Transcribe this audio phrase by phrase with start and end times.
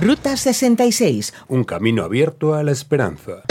[0.00, 1.34] Ruta 66.
[1.48, 3.42] Un camino abierto a la esperanza.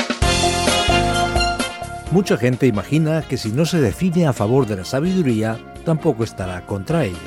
[2.09, 6.66] Mucha gente imagina que si no se define a favor de la sabiduría, tampoco estará
[6.66, 7.17] contra ella.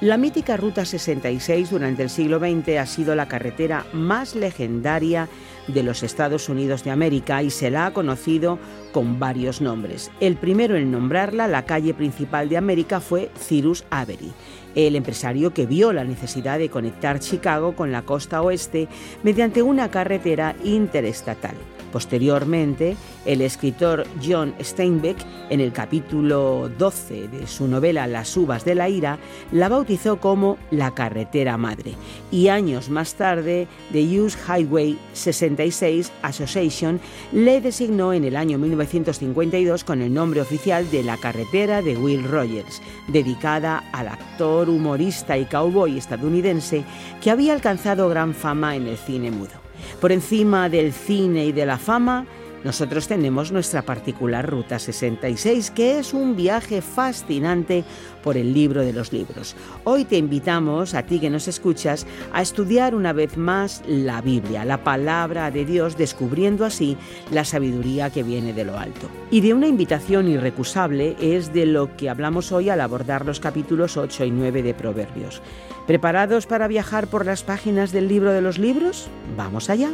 [0.00, 5.28] La mítica Ruta 66 durante el siglo XX ha sido la carretera más legendaria
[5.68, 8.58] de los Estados Unidos de América y se la ha conocido
[8.92, 10.10] con varios nombres.
[10.20, 14.32] El primero en nombrarla, la calle principal de América, fue Cyrus Avery,
[14.74, 18.88] el empresario que vio la necesidad de conectar Chicago con la costa oeste
[19.22, 21.54] mediante una carretera interestatal.
[21.94, 25.16] Posteriormente, el escritor John Steinbeck,
[25.48, 29.20] en el capítulo 12 de su novela Las uvas de la ira,
[29.52, 31.92] la bautizó como la carretera madre.
[32.32, 36.98] Y años más tarde, The US Highway 66 Association
[37.30, 42.24] le designó en el año 1952 con el nombre oficial de la carretera de Will
[42.24, 46.84] Rogers, dedicada al actor, humorista y cowboy estadounidense
[47.22, 49.52] que había alcanzado gran fama en el cine mudo.
[50.00, 52.26] Por encima del cine y de la fama,
[52.64, 57.84] nosotros tenemos nuestra particular Ruta 66, que es un viaje fascinante
[58.22, 59.54] por el libro de los libros.
[59.84, 64.64] Hoy te invitamos, a ti que nos escuchas, a estudiar una vez más la Biblia,
[64.64, 66.96] la palabra de Dios, descubriendo así
[67.30, 69.10] la sabiduría que viene de lo alto.
[69.30, 73.98] Y de una invitación irrecusable es de lo que hablamos hoy al abordar los capítulos
[73.98, 75.42] 8 y 9 de Proverbios.
[75.86, 79.08] ¿Preparados para viajar por las páginas del libro de los libros?
[79.36, 79.90] Vamos allá.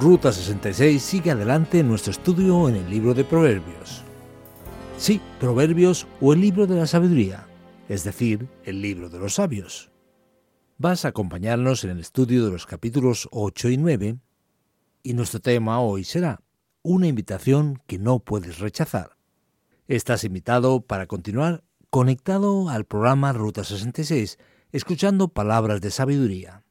[0.00, 4.04] Ruta 66 sigue adelante en nuestro estudio en el libro de Proverbios.
[4.96, 7.48] Sí, Proverbios o el libro de la sabiduría,
[7.88, 9.90] es decir, el libro de los sabios.
[10.76, 14.18] Vas a acompañarnos en el estudio de los capítulos 8 y 9
[15.02, 16.42] y nuestro tema hoy será
[16.82, 19.16] una invitación que no puedes rechazar.
[19.88, 24.38] Estás invitado para continuar conectado al programa Ruta 66
[24.70, 26.62] escuchando palabras de sabiduría.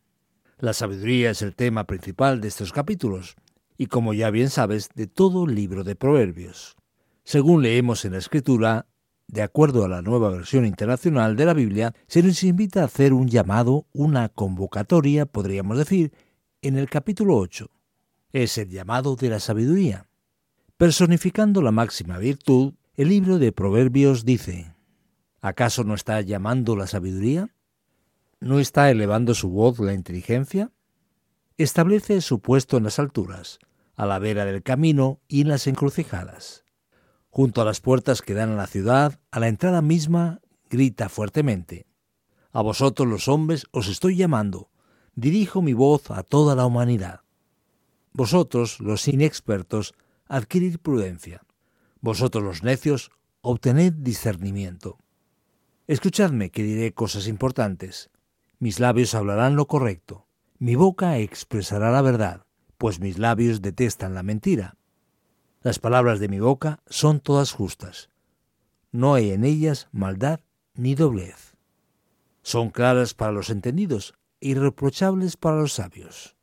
[0.60, 3.36] La sabiduría es el tema principal de estos capítulos,
[3.78, 6.76] y como ya bien sabes, de todo el libro de Proverbios.
[7.24, 8.88] Según leemos en la Escritura,
[9.28, 13.14] de acuerdo a la nueva versión internacional de la Biblia, se nos invita a hacer
[13.14, 16.12] un llamado, una convocatoria, podríamos decir,
[16.64, 17.70] en el capítulo 8.
[18.34, 20.08] Es el llamado de la sabiduría.
[20.76, 24.74] Personificando la máxima virtud, el libro de Proverbios dice,
[25.40, 27.48] ¿acaso no está llamando la sabiduría?
[28.40, 30.72] ¿No está elevando su voz la inteligencia?
[31.58, 33.58] Establece su puesto en las alturas,
[33.96, 36.64] a la vera del camino y en las encrucijadas.
[37.30, 40.40] Junto a las puertas que dan a la ciudad, a la entrada misma,
[40.70, 41.88] grita fuertemente.
[42.52, 44.70] A vosotros los hombres os estoy llamando,
[45.16, 47.22] dirijo mi voz a toda la humanidad.
[48.14, 49.96] Vosotros, los inexpertos,
[50.28, 51.42] adquirid prudencia.
[52.02, 53.10] Vosotros los necios,
[53.42, 55.00] obtened discernimiento.
[55.88, 58.12] Escuchadme que diré cosas importantes.
[58.60, 60.28] Mis labios hablarán lo correcto,
[60.60, 62.46] mi boca expresará la verdad,
[62.78, 64.76] pues mis labios detestan la mentira.
[65.62, 68.10] Las palabras de mi boca son todas justas.
[68.92, 70.40] No hay en ellas maldad
[70.74, 71.56] ni doblez.
[72.42, 76.36] Son claras para los entendidos irreprochables para los sabios.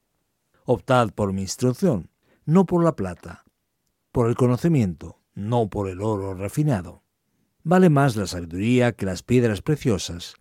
[0.65, 2.11] Optad por mi instrucción,
[2.45, 3.45] no por la plata,
[4.13, 7.03] por el conocimiento, no por el oro refinado.
[7.63, 10.37] Vale más la sabiduría que las piedras preciosas,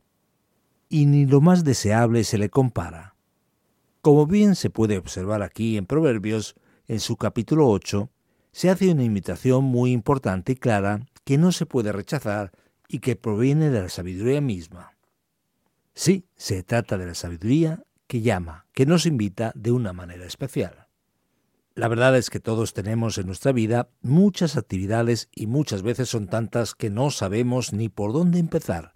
[0.94, 3.16] y ni lo más deseable se le compara.
[4.02, 6.54] Como bien se puede observar aquí en Proverbios,
[6.88, 8.12] en su capítulo 8,
[8.52, 12.52] se hace una invitación muy importante y clara que no se puede rechazar
[12.88, 14.96] y que proviene de la sabiduría misma.
[15.96, 20.90] Sí, se trata de la sabiduría que llama, que nos invita de una manera especial.
[21.74, 26.28] La verdad es que todos tenemos en nuestra vida muchas actividades y muchas veces son
[26.28, 28.93] tantas que no sabemos ni por dónde empezar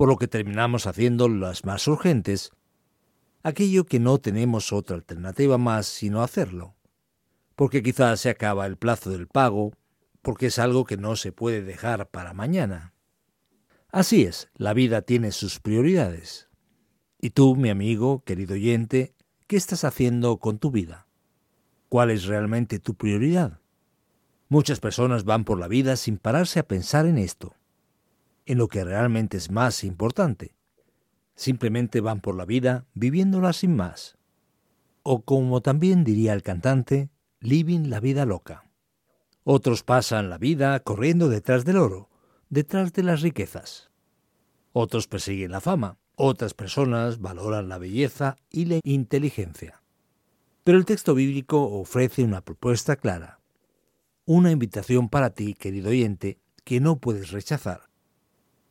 [0.00, 2.52] por lo que terminamos haciendo las más urgentes,
[3.42, 6.74] aquello que no tenemos otra alternativa más sino hacerlo,
[7.54, 9.74] porque quizás se acaba el plazo del pago,
[10.22, 12.94] porque es algo que no se puede dejar para mañana.
[13.90, 16.48] Así es, la vida tiene sus prioridades.
[17.20, 19.14] Y tú, mi amigo, querido oyente,
[19.48, 21.08] ¿qué estás haciendo con tu vida?
[21.90, 23.60] ¿Cuál es realmente tu prioridad?
[24.48, 27.54] Muchas personas van por la vida sin pararse a pensar en esto,
[28.50, 30.56] en lo que realmente es más importante.
[31.36, 34.18] Simplemente van por la vida viviéndola sin más.
[35.04, 38.64] O como también diría el cantante, living la vida loca.
[39.44, 42.10] Otros pasan la vida corriendo detrás del oro,
[42.48, 43.92] detrás de las riquezas.
[44.72, 49.80] Otros persiguen la fama, otras personas valoran la belleza y la inteligencia.
[50.64, 53.38] Pero el texto bíblico ofrece una propuesta clara,
[54.26, 57.89] una invitación para ti, querido oyente, que no puedes rechazar.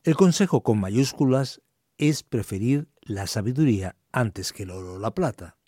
[0.02, 1.60] El consejo con mayúsculas
[1.98, 5.58] es preferir la sabiduría antes que el oro o la plata,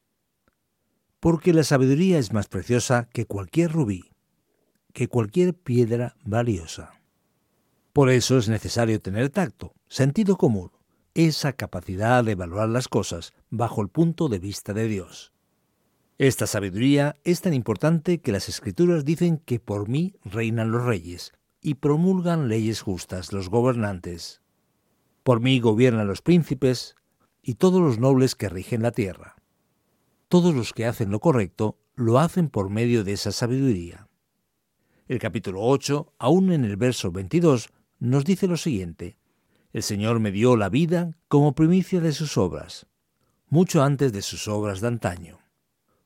[1.21, 4.15] porque la sabiduría es más preciosa que cualquier rubí,
[4.95, 6.95] que cualquier piedra valiosa.
[7.93, 10.71] Por eso es necesario tener tacto, sentido común,
[11.13, 15.35] esa capacidad de evaluar las cosas bajo el punto de vista de Dios.
[16.17, 21.35] Esta sabiduría es tan importante que las escrituras dicen que por mí reinan los reyes
[21.63, 24.43] y promulgan leyes justas los gobernantes.
[25.23, 26.97] Por mí gobiernan los príncipes
[27.41, 29.37] y todos los nobles que rigen la tierra.
[30.29, 34.09] Todos los que hacen lo correcto lo hacen por medio de esa sabiduría.
[35.07, 37.71] El capítulo 8, aún en el verso 22,
[38.01, 39.19] nos dice lo siguiente.
[39.73, 42.87] El Señor me dio la vida como primicia de sus obras,
[43.49, 45.39] mucho antes de sus obras de antaño.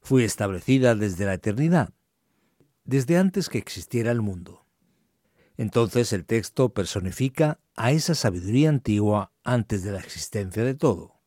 [0.00, 1.94] Fui establecida desde la eternidad,
[2.84, 4.65] desde antes que existiera el mundo.
[5.56, 11.20] Entonces el texto personifica a esa sabiduría antigua antes de la existencia de todo,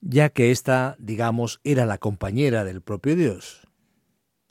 [0.00, 3.66] ya que ésta, digamos, era la compañera del propio Dios.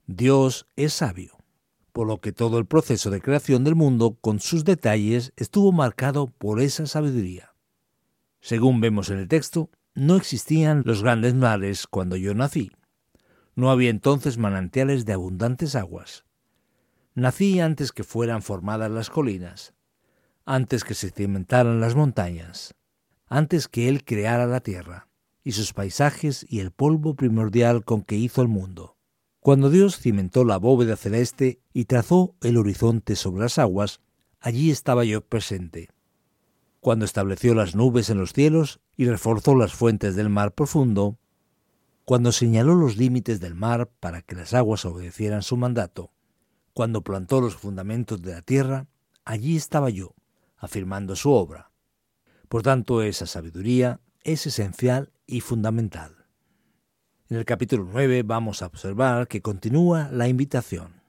[0.08, 1.42] Dios es sabio
[1.92, 6.28] por lo que todo el proceso de creación del mundo, con sus detalles, estuvo marcado
[6.28, 7.54] por esa sabiduría.
[8.40, 12.72] Según vemos en el texto, no existían los grandes mares cuando yo nací.
[13.56, 16.24] No había entonces manantiales de abundantes aguas.
[17.14, 19.74] Nací antes que fueran formadas las colinas,
[20.46, 22.74] antes que se cimentaran las montañas,
[23.28, 25.10] antes que Él creara la tierra,
[25.44, 28.96] y sus paisajes y el polvo primordial con que hizo el mundo.
[29.42, 34.00] Cuando Dios cimentó la bóveda celeste y trazó el horizonte sobre las aguas,
[34.40, 35.90] allí estaba yo presente.
[36.80, 41.18] Cuando estableció las nubes en los cielos y reforzó las fuentes del mar profundo,
[42.06, 46.12] cuando señaló los límites del mar para que las aguas obedecieran su mandato,
[46.74, 48.88] cuando plantó los fundamentos de la tierra,
[49.26, 50.16] allí estaba yo,
[50.58, 51.72] afirmando su obra.
[52.48, 56.28] Por tanto, esa sabiduría es esencial y fundamental.
[57.30, 61.02] En el capítulo 9 vamos a observar que continúa la invitación.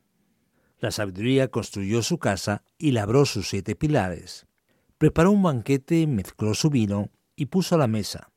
[0.79, 4.47] La sabiduría construyó su casa y labró sus siete pilares.
[4.99, 8.31] Preparó un banquete, mezcló su vino y puso a la mesa.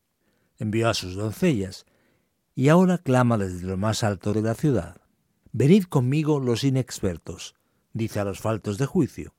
[0.57, 1.85] Envió a sus doncellas
[2.55, 4.97] y ahora clama desde lo más alto de la ciudad.
[5.57, 7.55] Venid conmigo los inexpertos,
[7.93, 9.35] dice a los faltos de juicio.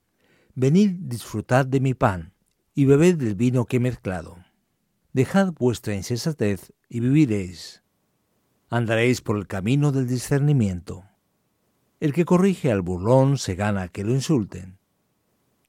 [0.55, 2.33] Venid disfrutad de mi pan
[2.73, 4.43] y bebed del vino que he mezclado.
[5.13, 7.83] Dejad vuestra insensatez y viviréis
[8.71, 11.05] andaréis por el camino del discernimiento.
[11.99, 14.79] El que corrige al burlón se gana que lo insulten.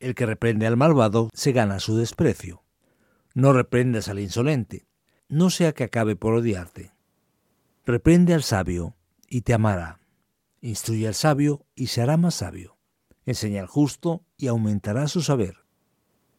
[0.00, 2.62] El que reprende al malvado se gana su desprecio.
[3.34, 4.86] No reprendas al insolente,
[5.28, 6.94] no sea que acabe por odiarte.
[7.84, 8.96] Reprende al sabio
[9.28, 9.97] y te amará.
[10.60, 12.76] Instruye al sabio y se hará más sabio.
[13.26, 15.58] Enseña al justo y aumentará su saber.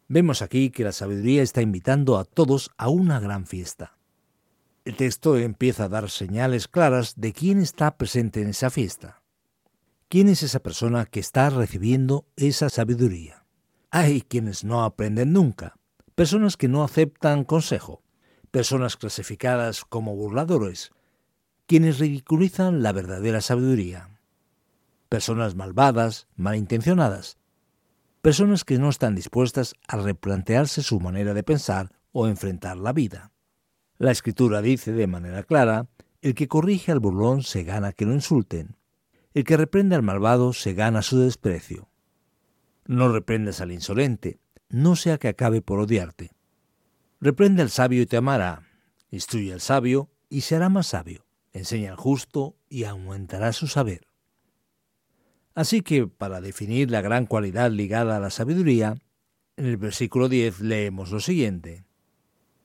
[0.08, 3.98] Vemos aquí que la sabiduría está invitando a todos a una gran fiesta.
[4.84, 9.22] El texto empieza a dar señales claras de quién está presente en esa fiesta.
[10.08, 13.46] ¿Quién es esa persona que está recibiendo esa sabiduría?
[13.92, 15.76] Hay quienes no aprenden nunca,
[16.16, 18.02] personas que no aceptan consejo,
[18.50, 20.92] personas clasificadas como burladores,
[21.70, 24.10] quienes ridiculizan la verdadera sabiduría,
[25.08, 27.38] personas malvadas, malintencionadas,
[28.24, 33.34] personas que no están dispuestas a replantearse su manera de pensar o enfrentar la vida.
[34.00, 35.86] La escritura dice de manera clara,
[36.24, 38.76] el que corrige al burlón se gana que lo insulten,
[39.36, 41.92] el que reprende al malvado se gana su desprecio.
[42.88, 46.32] No reprendas al insolente, no sea que acabe por odiarte.
[47.22, 48.64] Reprende al sabio y te amará,
[49.12, 51.29] instruye al sabio y será más sabio,
[51.60, 54.08] enseña al justo y aumentará su saber.
[55.54, 58.96] Así que, para definir la gran cualidad ligada a la sabiduría,
[59.58, 61.84] en el versículo 10 leemos lo siguiente.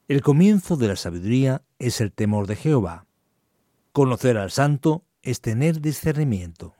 [0.06, 3.06] El comienzo de la sabiduría es el temor de Jehová.
[3.92, 6.74] Conocer al santo es tener discernimiento.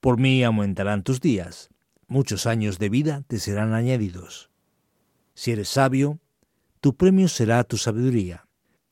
[0.00, 1.70] Por mí aumentarán tus días,
[2.08, 4.50] muchos años de vida te serán añadidos.
[5.34, 6.18] Si eres sabio,
[6.80, 8.48] tu premio será tu sabiduría.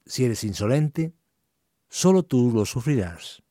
[0.06, 1.12] Si eres insolente,
[1.90, 3.42] solo tú lo sufrirás.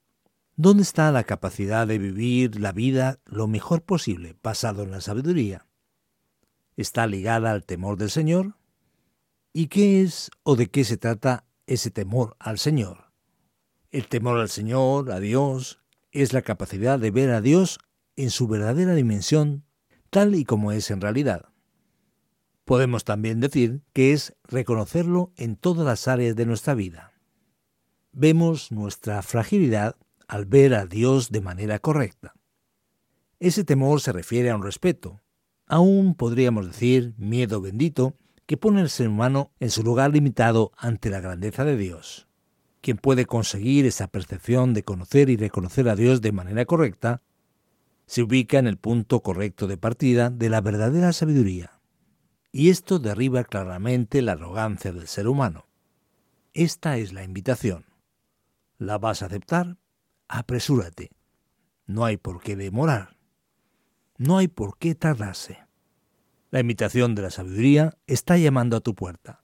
[0.56, 5.68] ¿Dónde está la capacidad de vivir la vida lo mejor posible, basado en la sabiduría?
[6.76, 8.56] ¿Está ligada al temor del Señor?
[9.54, 13.12] ¿Y qué es o de qué se trata ese temor al Señor?
[13.92, 15.80] El temor al Señor, a Dios,
[16.12, 17.80] es la capacidad de ver a Dios
[18.16, 19.66] en su verdadera dimensión,
[20.10, 21.50] tal y como es en realidad.
[22.66, 27.19] Podemos también decir que es reconocerlo en todas las áreas de nuestra vida.
[28.22, 29.96] Vemos nuestra fragilidad
[30.28, 32.34] al ver a Dios de manera correcta.
[33.40, 35.22] Ese temor se refiere a un respeto,
[35.68, 41.10] aún podríamos decir miedo bendito, que pone al ser humano en su lugar limitado ante
[41.10, 42.28] la grandeza de Dios.
[42.82, 47.22] Quien puede conseguir esa percepción de conocer y reconocer a Dios de manera correcta,
[48.06, 51.80] se ubica en el punto correcto de partida de la verdadera sabiduría
[52.52, 55.68] y esto derriba claramente la arrogancia del ser humano.
[56.54, 57.89] Esta es la invitación.
[58.80, 59.76] ¿La vas a aceptar?
[60.30, 61.12] Apresúrate.
[61.86, 63.18] No hay por qué demorar.
[64.18, 65.60] No hay por qué tardarse.
[66.50, 69.44] La invitación de la sabiduría está llamando a tu puerta.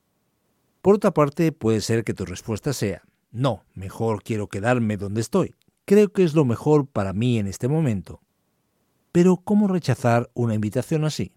[0.81, 5.53] Por otra parte, puede ser que tu respuesta sea, no, mejor quiero quedarme donde estoy.
[5.83, 8.21] Creo que es lo mejor para mí en este momento.
[9.11, 11.33] Pero ¿cómo rechazar una invitación así?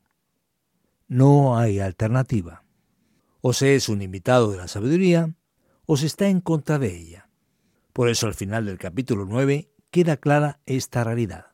[1.09, 2.63] No hay alternativa.
[3.41, 5.35] O se es un invitado de la sabiduría,
[5.85, 7.28] o se está en contra de ella.
[7.99, 11.47] Por eso al final del capítulo 9 queda clara esta realidad.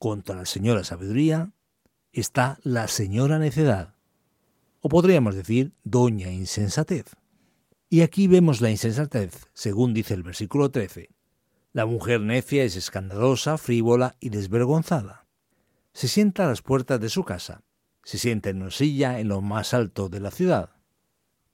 [0.00, 1.52] Contra la señora sabiduría
[2.12, 3.94] está la señora necedad,
[4.80, 7.04] o podríamos decir doña insensatez.
[7.88, 11.10] Y aquí vemos la insensatez, según dice el versículo 13.
[11.72, 15.24] La mujer necia es escandalosa, frívola y desvergonzada.
[15.92, 17.62] Se sienta a las puertas de su casa
[18.02, 20.70] se sienta en una silla en lo más alto de la ciudad,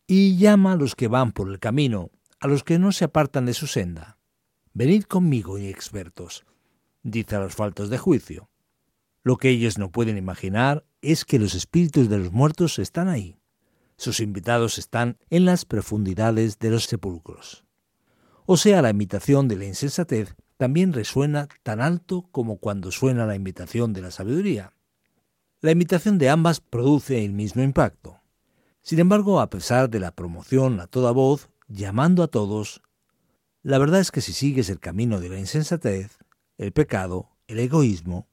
[0.06, 2.10] y llama a los que van por el camino,
[2.40, 4.18] a los que no se apartan de su senda.
[4.72, 6.46] Venid conmigo, inexpertos,
[7.02, 8.48] dice a los faltos de juicio.
[9.22, 13.36] Lo que ellos no pueden imaginar es que los espíritus de los muertos están ahí.
[13.96, 17.64] Sus invitados están en las profundidades de los sepulcros.
[18.46, 23.34] O sea, la invitación de la insensatez también resuena tan alto como cuando suena la
[23.34, 24.72] invitación de la sabiduría.
[25.60, 28.20] La imitación de ambas produce el mismo impacto.
[28.80, 32.82] Sin embargo, a pesar de la promoción a toda voz, llamando a todos,
[33.62, 36.18] la verdad es que si sigues el camino de la insensatez,
[36.58, 38.28] el pecado, el egoísmo,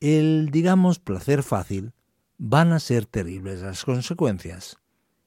[0.00, 1.92] el, digamos, placer fácil,
[2.38, 4.78] van a ser terribles las consecuencias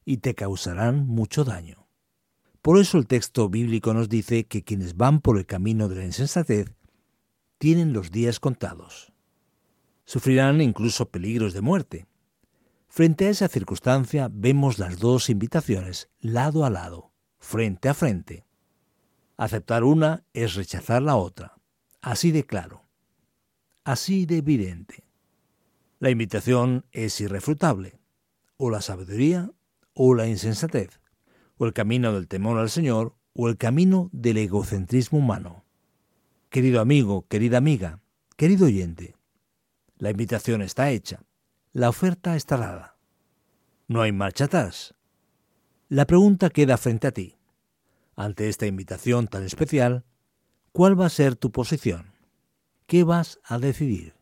[0.03, 1.87] y te causarán mucho daño.
[2.61, 6.05] Por eso el texto bíblico nos dice que quienes van por el camino de la
[6.05, 6.73] insensatez
[7.57, 9.15] tienen los días contados
[10.05, 12.07] sufrirán incluso peligros de muerte.
[12.87, 17.11] Frente a esa circunstancia vemos las dos invitaciones lado a lado,
[17.45, 18.43] frente a frente.
[19.37, 21.55] Aceptar una es rechazar la otra,
[22.01, 22.83] así de claro,
[23.83, 25.03] así de evidente.
[25.99, 27.99] La invitación es irrefutable,
[28.57, 29.51] o la sabiduría
[29.93, 30.99] o la insensatez,
[31.57, 35.65] o el camino del temor al Señor o el camino del egocentrismo humano.
[36.49, 38.01] Querido amigo, querida amiga,
[38.37, 39.15] querido oyente,
[39.97, 41.21] la invitación está hecha.
[41.73, 42.97] La oferta está dada.
[43.87, 44.95] No hay marcha atrás.
[45.95, 47.37] La pregunta queda frente a ti.
[48.17, 50.03] Ante esta invitación tan especial,
[50.73, 52.11] ¿cuál va a ser tu posición?
[52.85, 54.13] ¿Qué vas a decidir?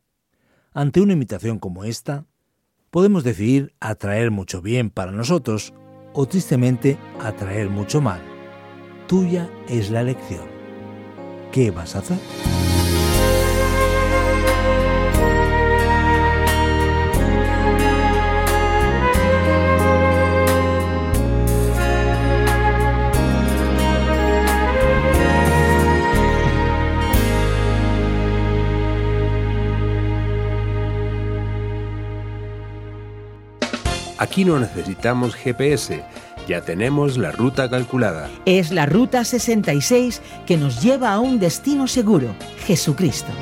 [0.72, 2.28] Ante una invitación como esta,
[2.92, 5.74] podemos decidir atraer mucho bien para nosotros
[6.14, 8.22] o tristemente atraer mucho mal.
[9.08, 10.46] Tuya es la elección.
[11.52, 12.20] ¿Qué vas a hacer?
[34.24, 36.02] Aquí no necesitamos GPS,
[36.48, 38.30] ya tenemos la ruta calculada.
[38.46, 43.34] Es la Ruta 66 que nos lleva a un destino seguro, Jesucristo.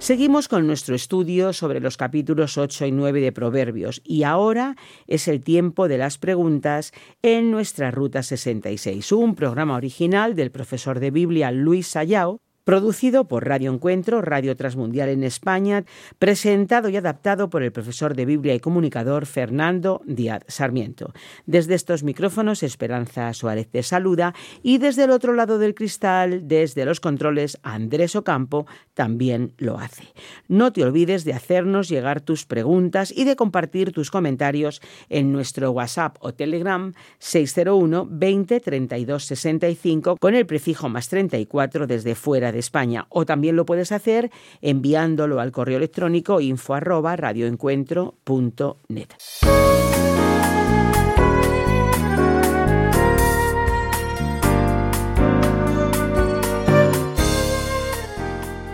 [0.00, 4.74] Seguimos con nuestro estudio sobre los capítulos 8 y 9 de Proverbios y ahora
[5.06, 6.90] es el tiempo de las preguntas
[7.22, 13.48] en nuestra Ruta 66, un programa original del profesor de Biblia Luis Sayao Producido por
[13.48, 15.84] Radio Encuentro, Radio Transmundial en España,
[16.20, 21.12] presentado y adaptado por el profesor de Biblia y comunicador Fernando Díaz Sarmiento.
[21.44, 26.84] Desde estos micrófonos, Esperanza Suárez te saluda y desde el otro lado del cristal, desde
[26.84, 30.04] los controles, Andrés Ocampo también lo hace.
[30.46, 35.72] No te olvides de hacernos llegar tus preguntas y de compartir tus comentarios en nuestro
[35.72, 42.58] WhatsApp o Telegram 601 20 32 65 con el prefijo más 34 desde fuera de
[42.58, 44.30] España o también lo puedes hacer
[44.60, 46.74] enviándolo al correo electrónico info.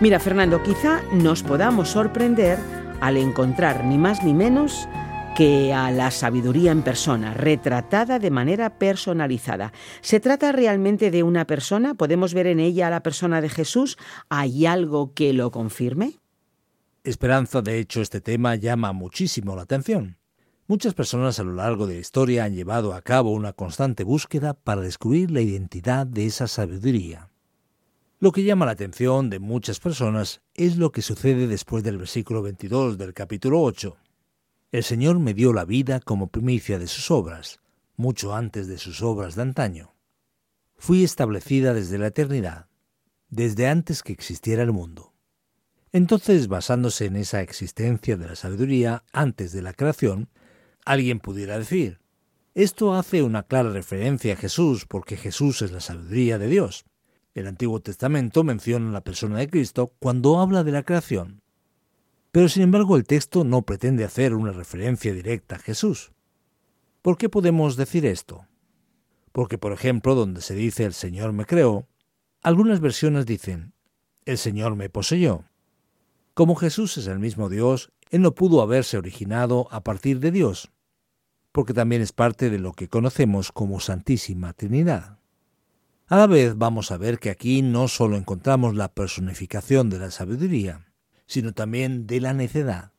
[0.01, 2.57] Mira, Fernando, quizá nos podamos sorprender
[3.01, 4.87] al encontrar ni más ni menos
[5.39, 9.71] que a la sabiduría en persona, retratada de manera personalizada.
[10.01, 11.93] ¿Se trata realmente de una persona?
[11.93, 13.97] ¿Podemos ver en ella a la persona de Jesús?
[14.27, 16.19] ¿Hay algo que lo confirme?
[17.05, 20.17] Esperanza, de hecho, este tema llama muchísimo la atención.
[20.67, 24.55] Muchas personas a lo largo de la historia han llevado a cabo una constante búsqueda
[24.55, 27.29] para descubrir la identidad de esa sabiduría.
[28.19, 32.41] Lo que llama la atención de muchas personas es lo que sucede después del versículo
[32.41, 33.95] 22 del capítulo 8.
[34.71, 37.59] El Señor me dio la vida como primicia de sus obras,
[37.95, 39.95] mucho antes de sus obras de antaño.
[40.77, 42.67] Fui establecida desde la eternidad,
[43.29, 45.13] desde antes que existiera el mundo.
[45.91, 50.29] Entonces, basándose en esa existencia de la sabiduría antes de la creación,
[50.85, 51.99] alguien pudiera decir,
[52.53, 56.85] esto hace una clara referencia a Jesús porque Jesús es la sabiduría de Dios.
[57.33, 61.41] El Antiguo Testamento menciona la persona de Cristo cuando habla de la creación.
[62.31, 66.11] Pero sin embargo el texto no pretende hacer una referencia directa a Jesús.
[67.01, 68.45] ¿Por qué podemos decir esto?
[69.31, 71.87] Porque, por ejemplo, donde se dice el Señor me creó,
[72.41, 73.73] algunas versiones dicen
[74.25, 75.45] el Señor me poseyó.
[76.33, 80.71] Como Jesús es el mismo Dios, Él no pudo haberse originado a partir de Dios,
[81.51, 85.17] porque también es parte de lo que conocemos como Santísima Trinidad.
[86.07, 90.11] A la vez vamos a ver que aquí no solo encontramos la personificación de la
[90.11, 90.88] sabiduría,
[91.29, 92.91] sino también de la necedad.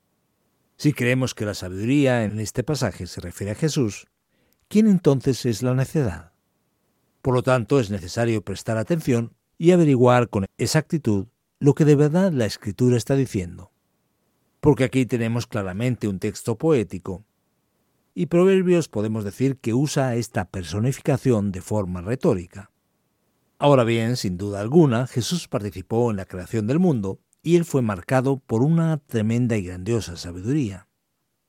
[0.76, 4.06] Si creemos que la sabiduría en este pasaje se refiere a Jesús,
[4.68, 6.32] ¿quién entonces es la necedad?
[7.22, 11.26] Por lo tanto, es necesario prestar atención y averiguar con exactitud
[11.58, 13.72] lo que de verdad la escritura está diciendo.
[14.60, 17.26] Porque aquí tenemos claramente un texto poético,
[18.14, 22.70] y Proverbios podemos decir que usa esta personificación de forma retórica.
[23.58, 27.82] Ahora bien, sin duda alguna, Jesús participó en la creación del mundo y él fue
[27.82, 30.86] marcado por una tremenda y grandiosa sabiduría.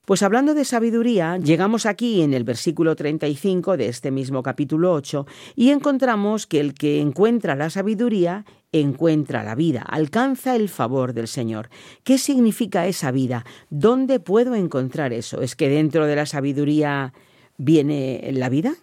[0.06, 5.28] Pues hablando de sabiduría, llegamos aquí en el versículo 35 de este mismo capítulo 8
[5.56, 11.28] y encontramos que el que encuentra la sabiduría encuentra la vida, alcanza el favor del
[11.28, 11.70] Señor.
[12.04, 13.46] ¿Qué significa esa vida?
[13.70, 15.42] ¿Dónde puedo encontrar eso?
[15.42, 17.14] ¿Es que dentro de la sabiduría
[17.58, 18.74] viene la vida?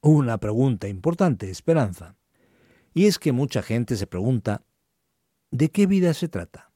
[0.00, 2.16] Una pregunta importante, Esperanza.
[2.94, 4.62] Y es que mucha gente se pregunta
[5.50, 6.72] ¿De qué vida se trata?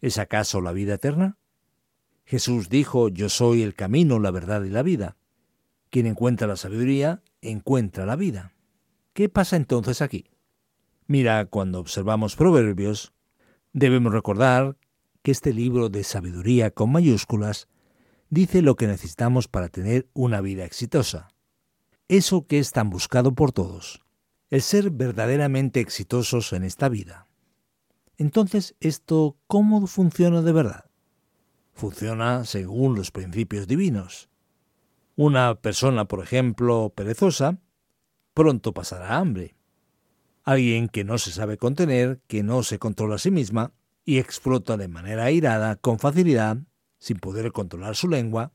[0.00, 1.38] ¿Es acaso la vida eterna?
[2.24, 5.16] Jesús dijo, Yo soy el camino, la verdad y la vida.
[5.88, 8.52] Quien encuentra la sabiduría, encuentra la vida.
[9.14, 10.26] ¿Qué pasa entonces aquí?
[11.06, 13.12] Mira, cuando observamos Proverbios,
[13.72, 14.76] debemos recordar
[15.22, 17.66] que este libro de sabiduría con mayúsculas
[18.28, 21.28] dice lo que necesitamos para tener una vida exitosa.
[22.08, 24.02] Eso que es tan buscado por todos,
[24.50, 27.29] el ser verdaderamente exitosos en esta vida.
[28.20, 30.84] Entonces, ¿esto cómo funciona de verdad?
[31.72, 34.28] Funciona según los principios divinos.
[35.16, 37.60] Una persona, por ejemplo, perezosa,
[38.34, 39.56] pronto pasará hambre.
[40.44, 43.72] Alguien que no se sabe contener, que no se controla a sí misma
[44.04, 46.58] y explota de manera airada, con facilidad,
[46.98, 48.52] sin poder controlar su lengua,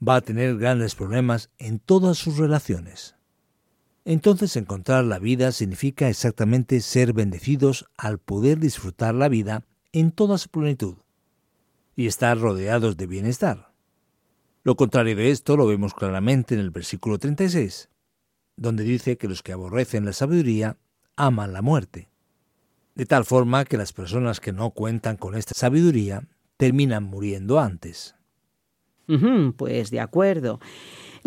[0.00, 3.16] va a tener grandes problemas en todas sus relaciones.
[4.08, 10.38] Entonces encontrar la vida significa exactamente ser bendecidos al poder disfrutar la vida en toda
[10.38, 10.94] su plenitud
[11.94, 13.70] y estar rodeados de bienestar.
[14.62, 17.90] Lo contrario de esto lo vemos claramente en el versículo 36,
[18.56, 20.78] donde dice que los que aborrecen la sabiduría
[21.14, 22.08] aman la muerte.
[22.94, 28.14] De tal forma que las personas que no cuentan con esta sabiduría terminan muriendo antes.
[29.58, 30.60] pues de acuerdo.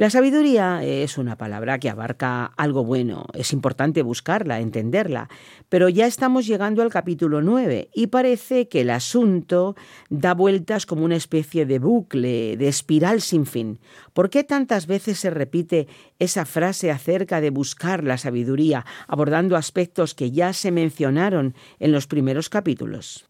[0.02, 5.30] La sabiduría es una palabra que abarca algo bueno, es importante buscarla, entenderla,
[5.70, 9.76] pero ya estamos llegando al capítulo 9 y parece que el asunto
[10.10, 13.80] da vueltas como una especie de bucle, de espiral sin fin.
[14.12, 15.88] ¿Por qué tantas veces se repite
[16.18, 22.08] esa frase acerca de buscar la sabiduría, abordando aspectos que ya se mencionaron en los
[22.08, 23.30] primeros capítulos?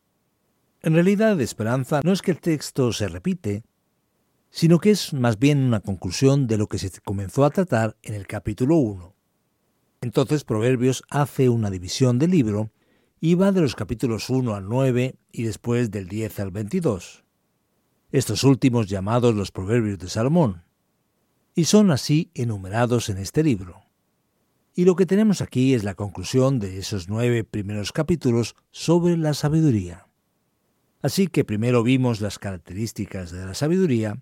[0.84, 3.63] En realidad, Esperanza, no es que el texto se repite,
[4.51, 8.13] sino que es más bien una conclusión de lo que se comenzó a tratar en
[8.13, 9.15] el capítulo 1.
[10.01, 12.69] Entonces Proverbios hace una división del libro
[13.19, 17.23] y va de los capítulos 1 al 9 y después del 10 al 22.
[18.11, 20.63] Estos últimos llamados los Proverbios de Salomón,
[21.55, 23.83] y son así enumerados en este libro.
[24.73, 29.33] Y lo que tenemos aquí es la conclusión de esos nueve primeros capítulos sobre la
[29.33, 30.07] sabiduría.
[31.01, 34.21] Así que primero vimos las características de la sabiduría,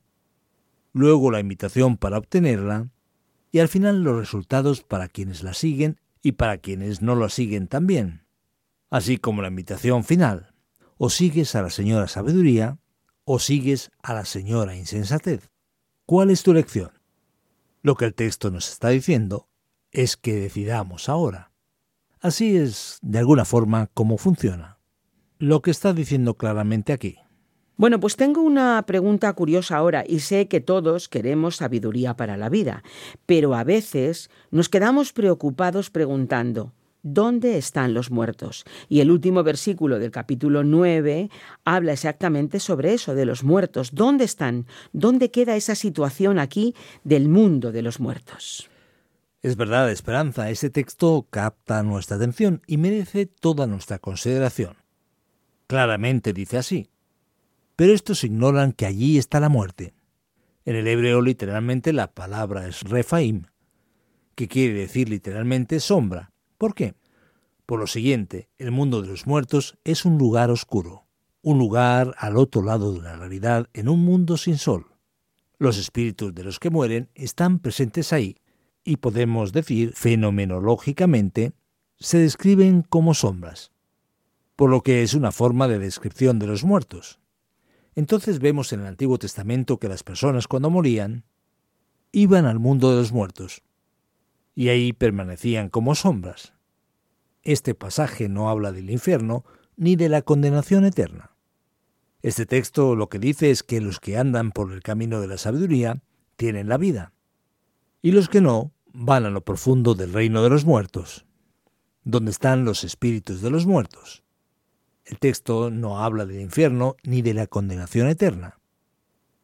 [0.99, 2.89] luego la invitación para obtenerla,
[3.51, 7.67] y al final los resultados para quienes la siguen y para quienes no la siguen
[7.67, 8.25] también,
[8.89, 10.53] así como la invitación final,
[10.97, 12.77] o sigues a la señora sabiduría
[13.23, 15.49] o sigues a la señora insensatez.
[16.05, 16.91] ¿Cuál es tu elección?
[17.81, 19.47] Lo que el texto nos está diciendo
[19.91, 21.51] es que decidamos ahora.
[22.19, 24.79] Así es, de alguna forma, cómo funciona
[25.39, 27.17] lo que está diciendo claramente aquí.
[27.79, 32.49] Bueno, pues tengo una pregunta curiosa ahora y sé que todos queremos sabiduría para la
[32.49, 32.83] vida,
[33.25, 38.65] pero a veces nos quedamos preocupados preguntando, ¿dónde están los muertos?
[38.89, 41.29] Y el último versículo del capítulo 9
[41.63, 43.95] habla exactamente sobre eso, de los muertos.
[43.95, 44.65] ¿Dónde están?
[44.91, 48.69] ¿Dónde queda esa situación aquí del mundo de los muertos?
[49.41, 54.75] Es verdad, Esperanza, ese texto capta nuestra atención y merece toda nuestra consideración.
[55.67, 56.89] Claramente dice así.
[57.79, 59.93] Pero estos ignoran que allí está la muerte.
[60.65, 63.45] En el hebreo literalmente la palabra es refaim,
[64.35, 66.33] que quiere decir literalmente sombra.
[66.57, 66.95] ¿Por qué?
[67.65, 71.05] Por lo siguiente, el mundo de los muertos es un lugar oscuro,
[71.41, 74.87] un lugar al otro lado de la realidad en un mundo sin sol.
[75.57, 78.35] Los espíritus de los que mueren están presentes ahí
[78.83, 81.53] y podemos decir fenomenológicamente
[81.97, 83.71] se describen como sombras
[84.57, 87.21] por lo que es una forma de descripción de los muertos.
[87.99, 91.25] Entonces vemos en el Antiguo Testamento que las personas cuando morían
[92.13, 93.61] iban al mundo de los muertos
[94.55, 96.53] y ahí permanecían como sombras.
[97.43, 99.43] Este pasaje no habla del infierno
[99.75, 101.35] ni de la condenación eterna.
[102.21, 105.37] Este texto lo que dice es que los que andan por el camino de la
[105.37, 106.01] sabiduría
[106.37, 107.11] tienen la vida,
[108.01, 111.25] y los que no van a lo profundo del reino de los muertos,
[112.05, 114.23] donde están los espíritus de los muertos.
[115.09, 118.59] El texto no habla del infierno ni de la condenación eterna.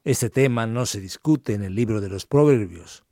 [0.04, 3.04] Este tema no se discute en el libro de los Proverbios,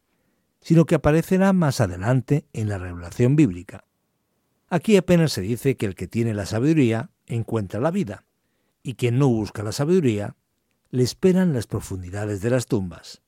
[0.62, 3.86] sino que aparecerá más adelante en la revelación bíblica.
[4.70, 8.28] Aquí apenas se dice que el que tiene la sabiduría encuentra la vida,
[8.84, 10.36] y quien no busca la sabiduría
[10.92, 13.24] le esperan las profundidades de las tumbas,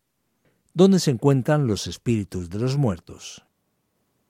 [0.76, 3.44] donde se encuentran los espíritus de los muertos.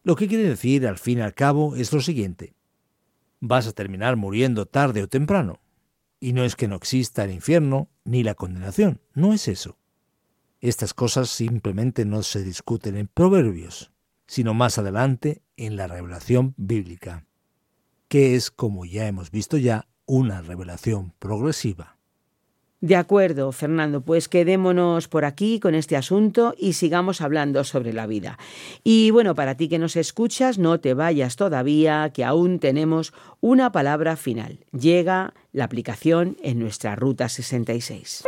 [0.03, 2.54] Lo que quiere decir al fin y al cabo es lo siguiente
[3.39, 5.59] vas a terminar muriendo tarde o temprano.
[6.19, 9.77] Y no es que no exista el infierno ni la condenación, no es eso.
[10.61, 13.91] Estas cosas simplemente no se discuten en proverbios,
[14.25, 17.27] sino más adelante en la revelación bíblica,
[18.07, 21.94] que es, como ya hemos visto ya, una revelación progresiva.
[22.85, 28.05] De acuerdo, Fernando, pues quedémonos por aquí con este asunto y sigamos hablando sobre la
[28.05, 28.37] vida.
[28.83, 33.71] Y bueno, para ti que nos escuchas, no te vayas todavía, que aún tenemos una
[33.71, 34.59] palabra final.
[34.71, 38.23] Llega la aplicación en nuestra Ruta 66.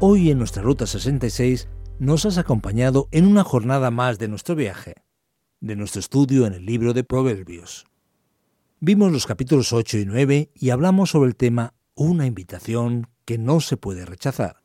[0.00, 4.96] Hoy en nuestra Ruta 66 nos has acompañado en una jornada más de nuestro viaje,
[5.60, 7.86] de nuestro estudio en el libro de Proverbios.
[8.80, 13.60] Vimos los capítulos 8 y 9 y hablamos sobre el tema Una invitación que no
[13.60, 14.62] se puede rechazar.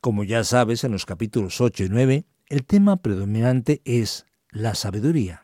[0.00, 5.42] Como ya sabes, en los capítulos 8 y 9, el tema predominante es la sabiduría.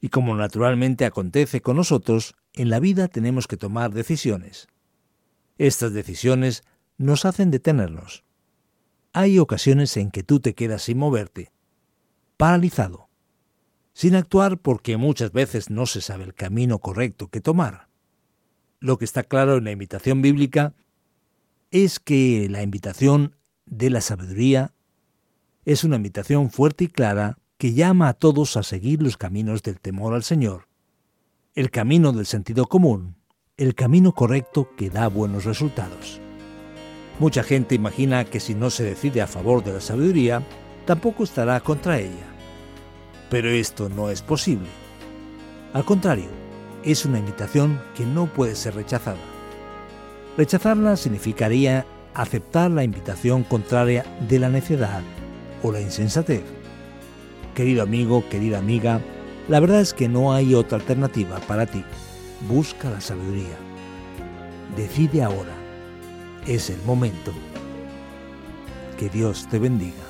[0.00, 4.68] Y como naturalmente acontece con nosotros, en la vida tenemos que tomar decisiones.
[5.58, 6.62] Estas decisiones
[6.96, 8.25] nos hacen detenernos,
[9.16, 11.50] hay ocasiones en que tú te quedas sin moverte,
[12.36, 13.08] paralizado,
[13.94, 17.88] sin actuar porque muchas veces no se sabe el camino correcto que tomar.
[18.78, 20.74] Lo que está claro en la invitación bíblica
[21.70, 24.74] es que la invitación de la sabiduría
[25.64, 29.80] es una invitación fuerte y clara que llama a todos a seguir los caminos del
[29.80, 30.68] temor al Señor,
[31.54, 33.16] el camino del sentido común,
[33.56, 36.20] el camino correcto que da buenos resultados.
[37.18, 40.42] Mucha gente imagina que si no se decide a favor de la sabiduría,
[40.84, 42.26] tampoco estará contra ella.
[43.30, 44.68] Pero esto no es posible.
[45.72, 46.28] Al contrario,
[46.84, 49.16] es una invitación que no puede ser rechazada.
[50.36, 55.02] Rechazarla significaría aceptar la invitación contraria de la necedad
[55.62, 56.42] o la insensatez.
[57.54, 59.00] Querido amigo, querida amiga,
[59.48, 61.82] la verdad es que no hay otra alternativa para ti.
[62.48, 63.56] Busca la sabiduría.
[64.76, 65.55] Decide ahora.
[66.46, 67.32] Es el momento.
[68.96, 70.05] Que Dios te bendiga.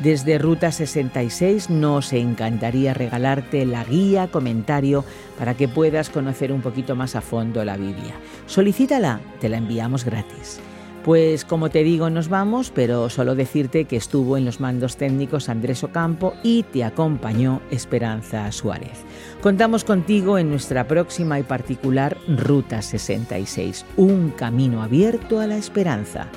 [0.01, 5.05] Desde Ruta 66 nos encantaría regalarte la guía comentario
[5.39, 8.17] para que puedas conocer un poquito más a fondo la Biblia.
[8.47, 10.61] Solicítala, te la enviamos gratis.
[11.05, 15.49] Pues como te digo, nos vamos, pero solo decirte que estuvo en los mandos técnicos
[15.49, 19.05] Andrés Ocampo y te acompañó Esperanza Suárez.
[19.41, 26.29] Contamos contigo en nuestra próxima y particular Ruta 66, un camino abierto a la esperanza,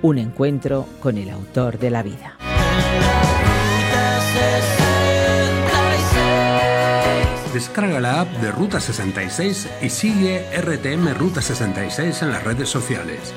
[0.00, 2.38] un encuentro con el autor de la vida.
[7.54, 13.32] Descarga la app de Ruta 66 y sigue RTM Ruta 66 en las redes sociales.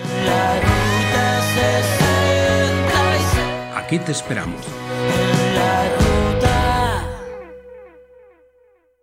[3.76, 4.66] Aquí te esperamos.